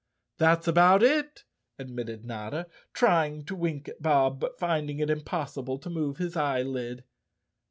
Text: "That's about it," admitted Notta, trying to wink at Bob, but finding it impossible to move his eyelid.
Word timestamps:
"That's 0.39 0.67
about 0.67 1.03
it," 1.03 1.43
admitted 1.77 2.25
Notta, 2.25 2.65
trying 2.91 3.45
to 3.45 3.53
wink 3.55 3.87
at 3.87 4.01
Bob, 4.01 4.39
but 4.39 4.57
finding 4.57 4.97
it 4.97 5.11
impossible 5.11 5.77
to 5.77 5.91
move 5.91 6.17
his 6.17 6.35
eyelid. 6.35 7.03